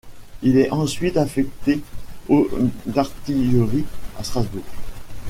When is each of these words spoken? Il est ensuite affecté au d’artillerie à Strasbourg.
Il 0.41 0.57
est 0.57 0.71
ensuite 0.71 1.15
affecté 1.15 1.79
au 2.27 2.49
d’artillerie 2.87 3.85
à 4.17 4.23
Strasbourg. 4.23 4.63